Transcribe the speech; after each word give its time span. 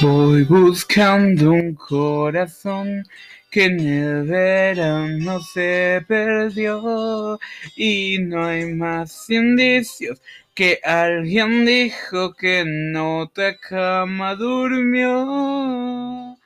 Voy 0.00 0.44
buscando 0.44 1.50
un 1.50 1.74
corazón 1.74 3.04
que 3.50 3.64
en 3.64 3.80
el 3.80 4.28
verano 4.28 5.40
se 5.40 6.04
perdió 6.06 7.36
y 7.74 8.18
no 8.20 8.46
hay 8.46 8.66
más 8.74 9.28
indicios 9.28 10.22
que 10.54 10.78
alguien 10.84 11.66
dijo 11.66 12.32
que 12.34 12.60
en 12.60 12.94
otra 12.94 13.58
cama 13.58 14.36
durmió. 14.36 16.36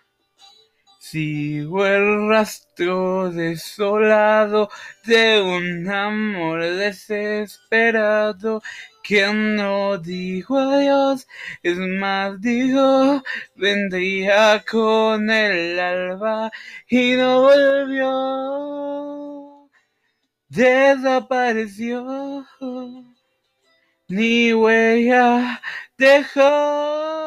Sigo 0.98 1.84
el 1.84 2.30
rastro 2.30 3.30
desolado 3.30 4.70
de 5.04 5.42
un 5.42 5.90
amor 5.90 6.62
desesperado 6.62 8.62
que 9.02 9.26
no 9.32 9.98
dijo 9.98 10.58
adiós, 10.58 11.26
es 11.62 11.76
más 11.76 12.40
dijo 12.40 13.22
vendría 13.56 14.64
con 14.70 15.30
el 15.30 15.78
alba 15.78 16.50
y 16.88 17.14
no 17.16 17.42
volvió, 17.42 18.10
desapareció, 20.48 22.46
ni 24.08 24.52
huella 24.52 25.60
dejó. 25.96 27.21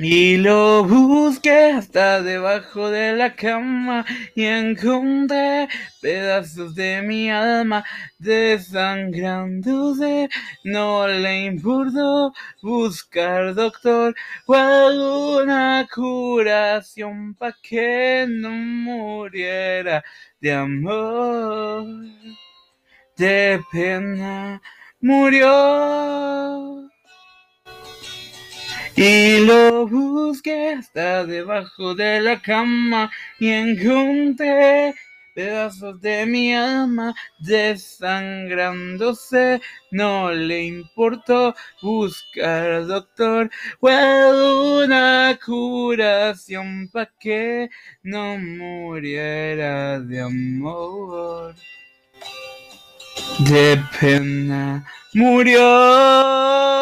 Y 0.00 0.36
lo 0.36 0.84
busqué 0.84 1.72
hasta 1.72 2.22
debajo 2.22 2.88
de 2.88 3.16
la 3.16 3.34
cama 3.34 4.06
y 4.36 4.44
encontré 4.44 5.68
pedazos 6.00 6.76
de 6.76 7.02
mi 7.02 7.28
alma 7.28 7.84
desangrándose. 8.20 10.28
No 10.62 11.08
le 11.08 11.46
importó 11.46 12.32
buscar 12.62 13.54
doctor 13.54 14.14
o 14.46 14.54
alguna 14.54 15.88
curación 15.92 17.34
para 17.34 17.56
que 17.60 18.24
no 18.28 18.50
muriera 18.50 20.04
de 20.40 20.52
amor. 20.52 21.84
De 23.16 23.60
pena 23.72 24.62
murió. 25.00 26.87
Y 29.00 29.46
lo 29.46 29.86
busqué 29.86 30.72
hasta 30.72 31.24
debajo 31.24 31.94
de 31.94 32.20
la 32.20 32.42
cama 32.42 33.08
y 33.38 33.48
encontré 33.48 34.92
pedazos 35.36 36.00
de 36.00 36.26
mi 36.26 36.52
alma 36.52 37.14
desangrándose. 37.38 39.60
No 39.92 40.32
le 40.32 40.64
importó 40.64 41.54
buscar 41.80 42.88
doctor 42.88 43.48
o 43.78 43.86
alguna 43.86 45.38
curación 45.46 46.90
para 46.92 47.08
que 47.20 47.70
no 48.02 48.36
muriera 48.36 50.00
de 50.00 50.22
amor. 50.22 51.54
De 53.48 53.80
pena 54.00 54.84
murió. 55.14 56.77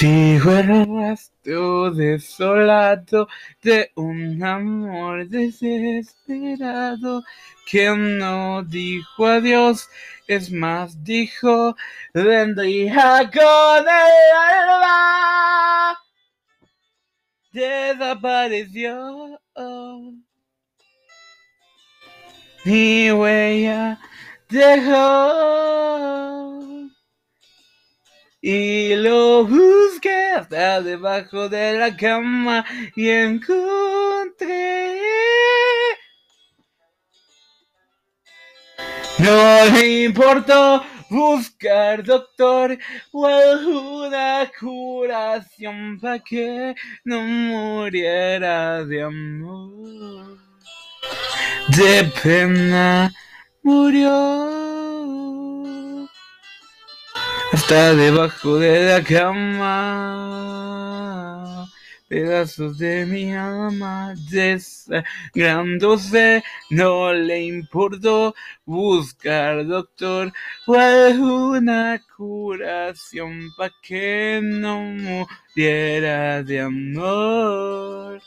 Sigo 0.00 0.50
el 0.52 0.86
rastro 0.96 1.90
desolado 1.90 3.28
de 3.62 3.92
un 3.96 4.42
amor 4.42 5.28
desesperado 5.28 7.22
que 7.66 7.90
no 7.90 8.62
dijo 8.62 9.26
adiós, 9.26 9.90
es 10.26 10.50
más, 10.50 11.04
dijo 11.04 11.76
vendría 12.14 13.30
con 13.30 13.86
el 13.86 14.32
alba. 14.48 15.98
Desapareció. 17.52 19.38
Ni 22.64 23.12
huella 23.12 24.00
dejó. 24.48 25.79
Y 28.42 28.94
lo 28.94 29.44
busqué 29.44 30.30
hasta 30.36 30.80
debajo 30.80 31.48
de 31.48 31.78
la 31.78 31.94
cama 31.94 32.64
y 32.96 33.08
encontré. 33.08 34.98
No 39.18 39.64
le 39.74 40.04
importó 40.04 40.82
buscar 41.10 42.02
doctor 42.02 42.78
o 43.12 43.26
alguna 43.26 44.50
curación 44.58 45.98
para 46.00 46.18
que 46.20 46.74
no 47.04 47.20
muriera 47.20 48.82
de 48.84 49.02
amor. 49.02 50.38
De 51.76 52.10
pena 52.22 53.12
murió 53.62 54.69
hasta 57.52 57.94
debajo 57.94 58.58
de 58.58 58.88
la 58.88 59.02
cama. 59.02 59.66
Pedazos 62.08 62.78
de 62.78 63.04
mi 63.06 63.32
alma 63.32 64.14
desangrándose, 64.30 66.42
no 66.70 67.12
le 67.12 67.44
importó 67.44 68.34
buscar 68.64 69.64
doctor 69.66 70.32
o 70.66 70.74
alguna 70.74 72.02
curación 72.16 73.52
para 73.56 73.72
que 73.80 74.40
no 74.42 74.80
muriera 74.80 76.42
de 76.42 76.60
amor. 76.60 78.20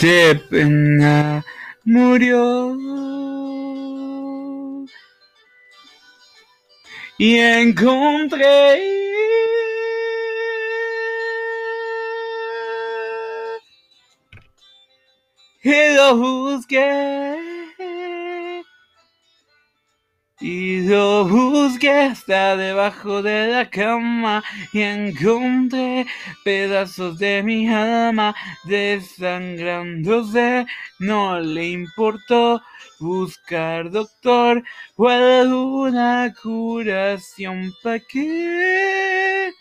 De 0.00 0.42
pena 0.48 1.44
murió. 1.84 2.74
Y 7.24 7.38
encontré 7.38 8.82
y 15.62 15.94
lo 15.94 16.16
busqué 16.16 17.51
y 20.42 20.80
lo 20.88 21.24
busqué 21.24 21.90
hasta 21.90 22.56
debajo 22.56 23.22
de 23.22 23.46
la 23.46 23.70
cama 23.70 24.42
y 24.72 24.80
encontré 24.80 26.06
pedazos 26.44 27.16
de 27.18 27.44
mi 27.44 27.68
alma 27.68 28.34
desangrándose. 28.64 30.66
No 30.98 31.38
le 31.38 31.68
importó 31.68 32.60
buscar 32.98 33.90
doctor 33.90 34.64
o 34.96 35.08
alguna 35.08 36.34
curación 36.42 37.72
para 37.82 38.00
que 38.00 39.52